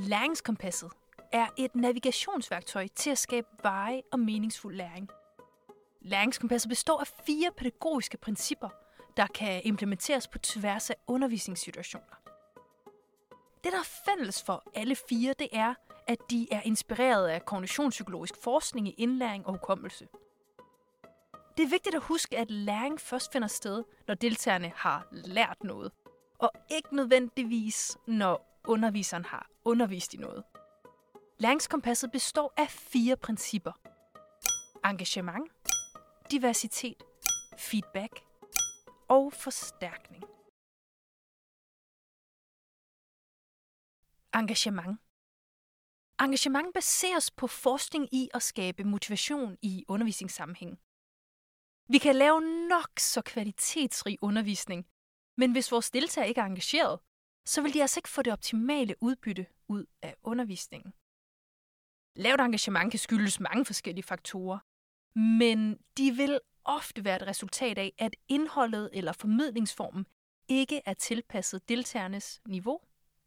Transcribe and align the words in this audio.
Læringskompasset 0.00 0.90
er 1.32 1.46
et 1.56 1.74
navigationsværktøj 1.76 2.88
til 2.94 3.10
at 3.10 3.18
skabe 3.18 3.46
veje 3.62 4.02
og 4.12 4.20
meningsfuld 4.20 4.74
læring. 4.76 5.08
Læringskompasset 6.00 6.68
består 6.68 7.00
af 7.00 7.06
fire 7.26 7.50
pædagogiske 7.56 8.16
principper, 8.16 8.68
der 9.16 9.26
kan 9.26 9.62
implementeres 9.64 10.28
på 10.28 10.38
tværs 10.38 10.90
af 10.90 10.96
undervisningssituationer. 11.06 12.16
Det, 13.64 13.72
der 13.72 13.78
er 13.78 14.00
fælles 14.04 14.42
for 14.42 14.62
alle 14.74 14.96
fire, 15.08 15.34
det 15.38 15.48
er, 15.52 15.74
at 16.06 16.18
de 16.30 16.48
er 16.50 16.60
inspireret 16.60 17.28
af 17.28 17.44
kognitionspsykologisk 17.44 18.34
forskning 18.42 18.88
i 18.88 18.94
indlæring 18.98 19.46
og 19.46 19.52
hukommelse. 19.52 20.08
Det 21.56 21.64
er 21.64 21.70
vigtigt 21.70 21.94
at 21.94 22.02
huske, 22.02 22.38
at 22.38 22.50
læring 22.50 23.00
først 23.00 23.32
finder 23.32 23.48
sted, 23.48 23.84
når 24.08 24.14
deltagerne 24.14 24.72
har 24.76 25.08
lært 25.12 25.64
noget, 25.64 25.92
og 26.38 26.50
ikke 26.70 26.96
nødvendigvis, 26.96 27.98
når 28.06 28.49
underviseren 28.64 29.24
har 29.24 29.50
undervist 29.64 30.14
i 30.14 30.16
noget. 30.16 30.44
Læringskompasset 31.38 32.12
består 32.12 32.52
af 32.56 32.70
fire 32.70 33.16
principper. 33.16 33.72
Engagement, 34.84 35.52
diversitet, 36.30 37.02
feedback 37.58 38.20
og 39.08 39.32
forstærkning. 39.32 40.24
Engagement. 44.34 45.00
Engagement 46.20 46.74
baseres 46.74 47.30
på 47.30 47.46
forskning 47.46 48.14
i 48.14 48.28
at 48.34 48.42
skabe 48.42 48.84
motivation 48.84 49.56
i 49.62 49.84
undervisningssammenhæng. 49.88 50.78
Vi 51.88 51.98
kan 51.98 52.16
lave 52.16 52.40
nok 52.68 52.90
så 52.98 53.22
kvalitetsrig 53.22 54.18
undervisning, 54.22 54.86
men 55.36 55.52
hvis 55.52 55.72
vores 55.72 55.90
deltagere 55.90 56.28
ikke 56.28 56.40
er 56.40 56.44
engageret, 56.44 57.00
så 57.46 57.62
vil 57.62 57.74
de 57.74 57.82
altså 57.82 57.98
ikke 57.98 58.08
få 58.08 58.22
det 58.22 58.32
optimale 58.32 58.94
udbytte 59.00 59.46
ud 59.68 59.84
af 60.02 60.14
undervisningen. 60.22 60.92
Lavt 62.16 62.40
engagement 62.40 62.90
kan 62.90 62.98
skyldes 62.98 63.40
mange 63.40 63.64
forskellige 63.64 64.02
faktorer, 64.02 64.58
men 65.18 65.78
de 65.96 66.12
vil 66.12 66.40
ofte 66.64 67.04
være 67.04 67.16
et 67.16 67.26
resultat 67.26 67.78
af, 67.78 67.92
at 67.98 68.16
indholdet 68.28 68.90
eller 68.92 69.12
formidlingsformen 69.12 70.06
ikke 70.48 70.80
er 70.86 70.94
tilpasset 70.94 71.68
deltagernes 71.68 72.40
niveau 72.46 72.80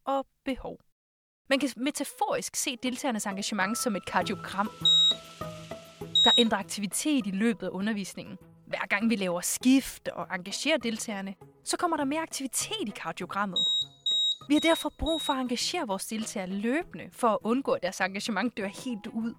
og 0.06 0.28
behov. 0.46 0.80
Man 1.50 1.60
kan 1.60 1.70
metaforisk 1.78 2.56
se 2.56 2.78
deltagernes 2.84 3.26
engagement 3.26 3.78
som 3.78 3.96
et 3.96 4.06
kardiogram, 4.06 4.70
der 6.26 6.32
ændrer 6.38 6.58
aktivitet 6.58 7.28
i 7.28 7.32
løbet 7.32 7.68
af 7.68 7.72
undervisningen. 7.72 8.38
Hver 8.68 8.88
gang 8.88 9.10
vi 9.10 9.16
laver 9.16 9.42
skift 9.42 10.08
og 10.08 10.36
engagerer 10.36 10.78
deltagerne, 10.78 11.36
så 11.64 11.78
kommer 11.78 11.98
der 11.98 12.04
mere 12.04 12.22
aktivitet 12.22 12.88
i 12.88 12.92
kardiogrammet. 12.96 13.60
Vi 14.48 14.54
har 14.54 14.62
derfor 14.62 14.90
brug 14.90 15.22
for 15.22 15.34
at 15.34 15.40
engagere 15.40 15.88
vores 15.88 16.06
deltagere 16.06 16.50
løbende, 16.50 17.10
for 17.12 17.28
at 17.28 17.38
undgå, 17.44 17.72
at 17.72 17.84
deres 17.84 18.02
engagement 18.02 18.58
dør 18.58 18.68
helt 18.68 19.08
ud. 19.08 19.36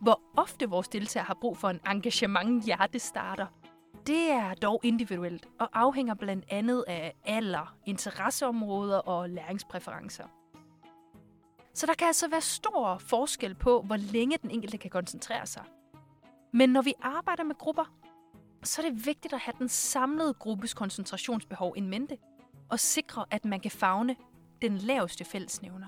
Hvor 0.00 0.20
ofte 0.36 0.68
vores 0.68 0.88
deltagere 0.88 1.26
har 1.26 1.38
brug 1.40 1.58
for 1.58 1.68
en 1.68 1.80
engagement 1.86 2.64
hjertestarter, 2.64 3.46
det 4.06 4.30
er 4.30 4.54
dog 4.54 4.80
individuelt 4.84 5.46
og 5.60 5.68
afhænger 5.72 6.14
blandt 6.14 6.44
andet 6.48 6.84
af 6.88 7.14
alder, 7.24 7.76
interesseområder 7.86 8.98
og 8.98 9.30
læringspræferencer. 9.30 10.24
Så 11.74 11.86
der 11.86 11.94
kan 11.94 12.06
altså 12.06 12.28
være 12.28 12.40
stor 12.40 12.98
forskel 12.98 13.54
på, 13.54 13.82
hvor 13.82 13.96
længe 13.96 14.38
den 14.42 14.50
enkelte 14.50 14.78
kan 14.78 14.90
koncentrere 14.90 15.46
sig. 15.46 15.64
Men 16.52 16.70
når 16.70 16.82
vi 16.82 16.94
arbejder 17.02 17.44
med 17.44 17.54
grupper, 17.54 17.84
så 18.62 18.82
er 18.82 18.86
det 18.90 19.06
vigtigt 19.06 19.34
at 19.34 19.40
have 19.40 19.54
den 19.58 19.68
samlede 19.68 20.34
gruppes 20.34 20.74
koncentrationsbehov 20.74 21.74
in 21.76 21.88
mente, 21.88 22.18
og 22.68 22.80
sikre, 22.80 23.24
at 23.30 23.44
man 23.44 23.60
kan 23.60 23.70
fagne 23.70 24.16
den 24.62 24.78
laveste 24.78 25.24
fællesnævner. 25.24 25.86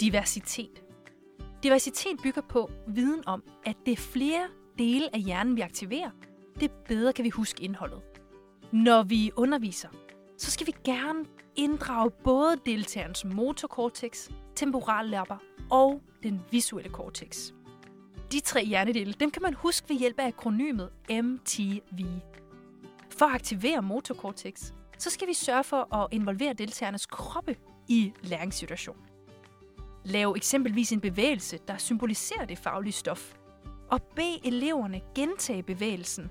Diversitet. 0.00 0.82
Diversitet 1.62 2.16
bygger 2.22 2.42
på 2.42 2.70
viden 2.88 3.22
om, 3.26 3.42
at 3.64 3.76
det 3.86 3.92
er 3.92 3.96
flere 3.96 4.48
dele 4.78 5.14
af 5.14 5.20
hjernen, 5.20 5.56
vi 5.56 5.60
aktiverer, 5.60 6.10
det 6.60 6.70
bedre 6.70 7.12
kan 7.12 7.24
vi 7.24 7.30
huske 7.30 7.62
indholdet. 7.62 8.02
Når 8.72 9.02
vi 9.02 9.30
underviser, 9.36 9.88
så 10.38 10.50
skal 10.50 10.66
vi 10.66 10.72
gerne 10.84 11.24
inddrage 11.56 12.10
både 12.10 12.56
deltagerens 12.66 13.24
motorkortex, 13.24 14.30
temporallapper 14.56 15.36
og 15.70 16.02
den 16.22 16.40
visuelle 16.50 16.90
cortex. 16.90 17.52
De 18.32 18.40
tre 18.40 18.64
hjernedele, 18.64 19.12
dem 19.12 19.30
kan 19.30 19.42
man 19.42 19.54
huske 19.54 19.88
ved 19.88 19.96
hjælp 19.96 20.18
af 20.18 20.26
akronymet 20.26 20.90
MTV. 21.10 22.04
For 23.10 23.26
at 23.26 23.34
aktivere 23.34 23.82
motorkortex, 23.82 24.72
så 24.98 25.10
skal 25.10 25.28
vi 25.28 25.34
sørge 25.34 25.64
for 25.64 25.94
at 25.94 26.08
involvere 26.10 26.52
deltagernes 26.52 27.06
kroppe 27.06 27.56
i 27.88 28.12
læringssituationen. 28.22 29.02
Lav 30.04 30.34
eksempelvis 30.36 30.92
en 30.92 31.00
bevægelse, 31.00 31.58
der 31.68 31.76
symboliserer 31.76 32.44
det 32.44 32.58
faglige 32.58 32.92
stof, 32.92 33.34
og 33.90 34.02
bed 34.02 34.38
eleverne 34.44 35.00
gentage 35.14 35.62
bevægelsen. 35.62 36.30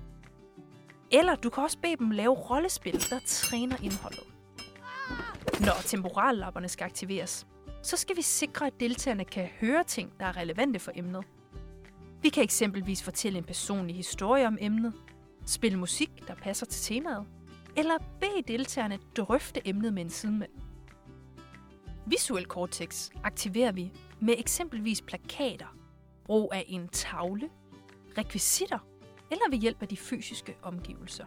Eller 1.12 1.34
du 1.34 1.50
kan 1.50 1.62
også 1.62 1.78
bede 1.78 1.96
dem 1.96 2.10
lave 2.10 2.34
rollespil, 2.34 3.10
der 3.10 3.18
træner 3.26 3.76
indholdet. 3.82 4.24
Når 5.60 5.82
temporallapperne 5.86 6.68
skal 6.68 6.84
aktiveres, 6.84 7.46
så 7.82 7.96
skal 7.96 8.16
vi 8.16 8.22
sikre, 8.22 8.66
at 8.66 8.80
deltagerne 8.80 9.24
kan 9.24 9.48
høre 9.60 9.84
ting, 9.84 10.12
der 10.20 10.26
er 10.26 10.36
relevante 10.36 10.78
for 10.78 10.92
emnet. 10.94 11.24
Vi 12.22 12.28
kan 12.28 12.42
eksempelvis 12.42 13.02
fortælle 13.02 13.38
en 13.38 13.44
personlig 13.44 13.96
historie 13.96 14.46
om 14.46 14.58
emnet, 14.60 14.94
spille 15.46 15.78
musik, 15.78 16.10
der 16.28 16.34
passer 16.34 16.66
til 16.66 16.94
temaet, 16.94 17.26
eller 17.76 17.98
bede 18.20 18.42
deltagerne 18.48 18.98
drøfte 19.16 19.68
emnet 19.68 19.94
med 19.94 20.02
en 20.02 20.10
sidemand. 20.10 20.50
Visuel 22.06 22.44
cortex 22.44 23.10
aktiverer 23.24 23.72
vi 23.72 23.92
med 24.20 24.34
eksempelvis 24.38 25.02
plakater, 25.02 25.76
brug 26.24 26.50
af 26.52 26.64
en 26.68 26.88
tavle, 26.88 27.50
rekvisitter 28.18 28.78
eller 29.30 29.50
ved 29.50 29.58
hjælp 29.58 29.82
af 29.82 29.88
de 29.88 29.96
fysiske 29.96 30.56
omgivelser. 30.62 31.26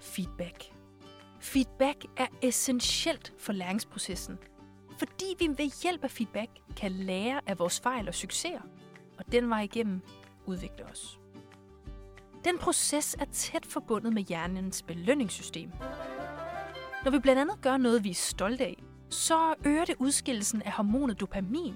Feedback. 0.00 0.64
Feedback 1.40 2.04
er 2.16 2.26
essentielt 2.42 3.34
for 3.38 3.52
læringsprocessen, 3.52 4.38
fordi 4.98 5.26
vi 5.38 5.48
ved 5.48 5.82
hjælp 5.82 6.04
af 6.04 6.10
feedback 6.10 6.50
kan 6.76 6.92
lære 6.92 7.40
af 7.46 7.58
vores 7.58 7.80
fejl 7.80 8.08
og 8.08 8.14
succeser, 8.14 8.60
og 9.18 9.32
den 9.32 9.50
vej 9.50 9.62
igennem 9.62 10.00
udvikle 10.46 10.84
os. 10.84 11.20
Den 12.44 12.58
proces 12.58 13.16
er 13.18 13.24
tæt 13.24 13.66
forbundet 13.66 14.12
med 14.12 14.22
hjernens 14.22 14.82
belønningssystem. 14.82 15.70
Når 17.04 17.10
vi 17.10 17.18
blandt 17.18 17.40
andet 17.40 17.60
gør 17.60 17.76
noget, 17.76 18.04
vi 18.04 18.10
er 18.10 18.14
stolte 18.14 18.64
af, 18.64 18.82
så 19.10 19.54
øger 19.64 19.84
det 19.84 19.94
udskillelsen 19.98 20.62
af 20.62 20.72
hormonet 20.72 21.20
dopamin, 21.20 21.74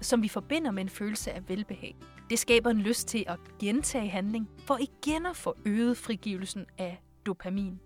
som 0.00 0.22
vi 0.22 0.28
forbinder 0.28 0.70
med 0.70 0.82
en 0.82 0.88
følelse 0.88 1.32
af 1.32 1.48
velbehag. 1.48 1.96
Det 2.30 2.38
skaber 2.38 2.70
en 2.70 2.80
lyst 2.80 3.08
til 3.08 3.24
at 3.26 3.38
gentage 3.58 4.08
handling, 4.08 4.48
for 4.66 4.78
igen 4.80 5.26
at 5.26 5.36
få 5.36 5.56
øget 5.64 5.96
frigivelsen 5.96 6.66
af 6.78 7.02
dopamin. 7.26 7.80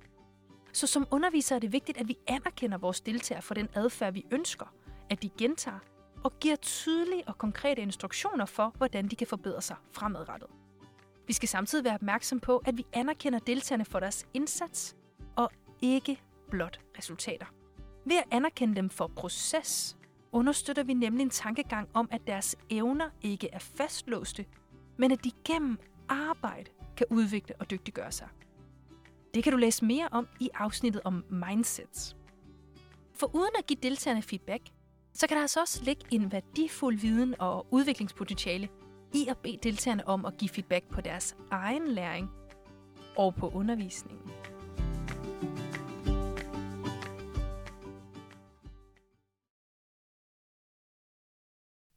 Så 0.72 0.87
som 0.87 1.06
underviser 1.10 1.56
er 1.56 1.60
det 1.60 1.72
vigtigt, 1.72 1.98
at 1.98 2.09
vi 2.09 2.16
anerkender 2.26 2.78
vores 2.78 3.00
deltagere 3.00 3.43
for 3.43 3.54
den 3.54 3.69
adfærd, 3.75 4.12
vi 4.12 4.25
ønsker, 4.31 4.66
at 5.10 5.22
de 5.22 5.28
gentager, 5.38 5.78
og 6.24 6.38
giver 6.40 6.56
tydelige 6.56 7.22
og 7.26 7.38
konkrete 7.38 7.82
instruktioner 7.82 8.44
for, 8.46 8.74
hvordan 8.76 9.08
de 9.08 9.16
kan 9.16 9.26
forbedre 9.26 9.62
sig 9.62 9.76
fremadrettet. 9.92 10.48
Vi 11.26 11.32
skal 11.32 11.48
samtidig 11.48 11.84
være 11.84 11.94
opmærksom 11.94 12.40
på, 12.40 12.62
at 12.66 12.76
vi 12.76 12.86
anerkender 12.92 13.38
deltagerne 13.38 13.84
for 13.84 14.00
deres 14.00 14.26
indsats, 14.34 14.96
og 15.36 15.50
ikke 15.80 16.20
blot 16.50 16.80
resultater. 16.98 17.46
Ved 18.06 18.16
at 18.16 18.24
anerkende 18.30 18.76
dem 18.76 18.90
for 18.90 19.06
proces, 19.16 19.96
understøtter 20.32 20.82
vi 20.82 20.94
nemlig 20.94 21.22
en 21.22 21.30
tankegang 21.30 21.88
om, 21.94 22.08
at 22.10 22.26
deres 22.26 22.56
evner 22.70 23.10
ikke 23.22 23.48
er 23.52 23.58
fastlåste, 23.58 24.46
men 24.96 25.12
at 25.12 25.24
de 25.24 25.30
gennem 25.44 25.78
arbejde 26.08 26.70
kan 26.96 27.06
udvikle 27.10 27.54
og 27.58 27.70
dygtiggøre 27.70 28.12
sig. 28.12 28.28
Det 29.34 29.44
kan 29.44 29.52
du 29.52 29.58
læse 29.58 29.84
mere 29.84 30.08
om 30.12 30.28
i 30.40 30.50
afsnittet 30.54 31.02
om 31.04 31.25
mindsets. 31.31 32.16
For 33.14 33.34
uden 33.34 33.50
at 33.58 33.66
give 33.66 33.78
deltagerne 33.82 34.22
feedback, 34.22 34.62
så 35.14 35.26
kan 35.26 35.37
der 35.37 35.43
altså 35.43 35.61
også 35.61 35.84
ligge 35.84 36.05
en 36.11 36.32
værdifuld 36.32 36.99
viden 36.99 37.40
og 37.40 37.66
udviklingspotentiale 37.70 38.69
i 39.14 39.26
at 39.28 39.38
bede 39.38 39.58
deltagerne 39.62 40.06
om 40.08 40.25
at 40.25 40.37
give 40.38 40.49
feedback 40.49 40.88
på 40.90 41.00
deres 41.00 41.37
egen 41.50 41.88
læring 41.88 42.31
og 43.16 43.34
på 43.34 43.49
undervisningen. 43.50 44.31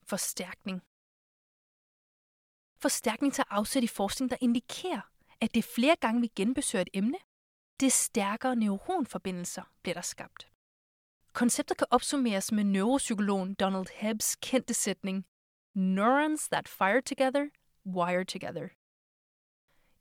Forstærkning. 0.04 0.81
Forstærkning 2.81 3.34
tager 3.34 3.54
afsæt 3.54 3.84
i 3.84 3.88
forskning, 3.88 4.31
der 4.31 4.38
indikerer, 4.42 5.02
at 5.42 5.56
det 5.56 5.64
flere 5.64 5.96
gange 5.96 6.22
vi 6.22 6.31
genbesøger 6.36 6.81
et 6.81 6.90
emne, 6.94 7.18
det 7.80 7.92
stærkere 7.92 8.56
neuronforbindelser 8.56 9.64
bliver 9.84 9.94
der 9.94 10.02
skabt. 10.02 10.56
Konceptet 11.38 11.78
kan 11.78 11.88
opsummeres 11.92 12.51
med 12.51 12.63
neuropsykologen 12.63 13.54
Donald 13.54 13.88
Hebbs 13.94 14.36
kendte 14.36 14.74
sætning 14.74 15.25
Neurons 15.75 16.50
that 16.50 16.68
fire 16.68 17.01
together, 17.01 17.50
wire 17.86 18.25
together. 18.25 18.68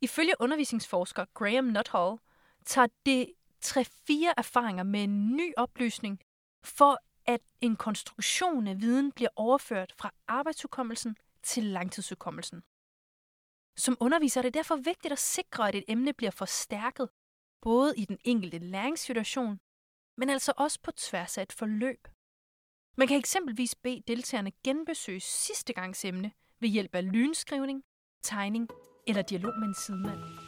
Ifølge 0.01 0.33
undervisningsforsker 0.39 1.25
Graham 1.33 1.63
Nuthall 1.63 2.17
tager 2.65 2.87
det 3.05 3.33
3-4 3.65 4.33
erfaringer 4.37 4.83
med 4.83 5.03
en 5.03 5.35
ny 5.35 5.53
oplysning, 5.57 6.19
for 6.63 6.97
at 7.25 7.41
en 7.61 7.75
konstruktion 7.75 8.67
af 8.67 8.81
viden 8.81 9.11
bliver 9.11 9.29
overført 9.35 9.93
fra 9.97 10.11
arbejdshukommelsen 10.27 11.15
til 11.43 11.63
langtidshukommelsen. 11.63 12.63
Som 13.77 13.97
underviser 13.99 14.41
er 14.41 14.43
det 14.43 14.53
derfor 14.53 14.75
vigtigt 14.75 15.11
at 15.11 15.19
sikre, 15.19 15.67
at 15.67 15.75
et 15.75 15.83
emne 15.87 16.13
bliver 16.13 16.31
forstærket, 16.31 17.09
både 17.61 17.93
i 17.97 18.05
den 18.05 18.17
enkelte 18.23 18.57
læringssituation, 18.57 19.59
men 20.17 20.29
altså 20.29 20.53
også 20.57 20.79
på 20.83 20.91
tværs 20.91 21.37
af 21.37 21.41
et 21.41 21.53
forløb. 21.53 22.07
Man 22.97 23.07
kan 23.07 23.17
eksempelvis 23.17 23.75
bede 23.75 24.03
deltagerne 24.07 24.51
genbesøge 24.63 25.19
sidste 25.19 25.73
gangs 25.73 26.05
emne 26.05 26.31
ved 26.59 26.69
hjælp 26.69 26.95
af 26.95 27.11
lynskrivning, 27.11 27.83
tegning 28.23 28.69
eller 29.07 29.21
dialog 29.21 29.53
med 29.59 29.67
en 29.67 29.75
sidemand. 29.75 30.46